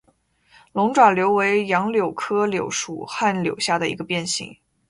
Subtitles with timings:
[0.71, 4.57] 龙爪柳为杨柳科柳属旱柳下的一个变型。